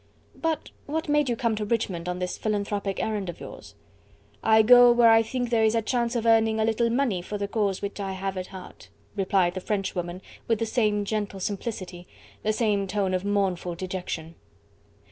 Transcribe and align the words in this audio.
"But 0.41 0.71
what 0.87 1.07
made 1.07 1.29
you 1.29 1.35
come 1.35 1.55
to 1.57 1.63
Richmond 1.63 2.09
on 2.09 2.17
this 2.17 2.35
philanthropic 2.35 2.99
errand 2.99 3.29
of 3.29 3.39
yours?" 3.39 3.75
"I 4.41 4.63
go 4.63 4.91
where 4.91 5.11
I 5.11 5.21
think 5.21 5.51
there 5.51 5.63
is 5.63 5.75
a 5.75 5.81
chance 5.83 6.15
of 6.15 6.25
earning 6.25 6.59
a 6.59 6.65
little 6.65 6.89
money 6.89 7.21
for 7.21 7.37
the 7.37 7.47
cause 7.47 7.83
which 7.83 7.99
I 7.99 8.13
have 8.13 8.35
at 8.35 8.47
heart," 8.47 8.89
replied 9.15 9.53
the 9.53 9.61
Frenchwoman 9.61 10.23
with 10.47 10.57
the 10.57 10.65
same 10.65 11.05
gentle 11.05 11.39
simplicity, 11.39 12.07
the 12.41 12.51
same 12.51 12.87
tone 12.87 13.13
of 13.13 13.23
mournful 13.23 13.75
dejection. 13.75 14.33